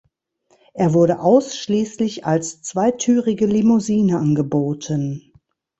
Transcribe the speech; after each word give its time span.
Er 0.73 0.95
wurde 0.95 1.19
ausschließlich 1.19 2.25
als 2.25 2.63
zweitürige 2.63 3.45
Limousine 3.45 4.17
angeboten. 4.17 5.31